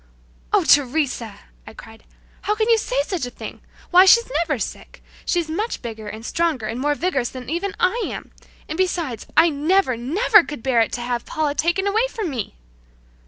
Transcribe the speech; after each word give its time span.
"Oh, 0.51 0.63
Teresa!" 0.63 1.41
I 1.67 1.75
cried, 1.75 2.05
"how 2.41 2.55
can 2.55 2.67
you 2.71 2.79
say 2.79 2.99
such 3.03 3.27
a 3.27 3.29
thing! 3.29 3.61
Why, 3.91 4.05
she's 4.07 4.27
never 4.39 4.57
sick! 4.57 5.03
She's 5.27 5.47
much 5.47 5.83
bigger 5.83 6.07
and 6.07 6.25
stronger 6.25 6.65
and 6.65 6.79
more 6.79 6.95
vigorous 6.95 7.29
than 7.29 7.51
even 7.51 7.75
I 7.79 8.01
am. 8.07 8.31
And 8.67 8.79
besides, 8.79 9.27
I 9.37 9.49
never, 9.49 9.95
never 9.97 10.43
could 10.43 10.63
bear 10.63 10.81
it 10.81 10.91
to 10.93 11.01
have 11.01 11.27
Paula 11.27 11.53
taken 11.53 11.85
from 12.09 12.31
me!" 12.31 12.55